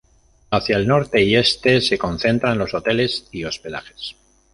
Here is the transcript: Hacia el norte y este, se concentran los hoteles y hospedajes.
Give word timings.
Hacia 0.49 0.77
el 0.77 0.87
norte 0.87 1.21
y 1.21 1.35
este, 1.35 1.79
se 1.79 1.99
concentran 1.99 2.57
los 2.57 2.73
hoteles 2.73 3.27
y 3.31 3.43
hospedajes. 3.43 4.15